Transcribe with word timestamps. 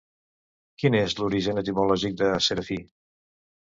Quin 0.83 0.97
és 1.01 1.15
l'origen 1.19 1.63
etimològic 1.63 2.17
de 2.23 2.31
serafí? 2.47 2.81